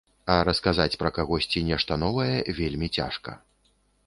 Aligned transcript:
А 0.35 0.37
расказаць 0.47 0.97
пра 1.01 1.11
кагосьці 1.17 1.63
нешта 1.69 1.99
новае 2.05 2.35
вельмі 2.63 2.91
цяжка. 3.01 3.39